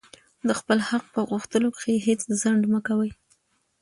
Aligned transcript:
د 0.47 0.49
خپل 0.59 0.77
حق 0.87 1.03
په 1.15 1.21
غوښتلو 1.29 1.67
کښي 1.75 1.95
هېڅ 2.07 2.21
ځنډ 2.41 2.61
مه 2.73 2.79
کوئ! 2.87 3.11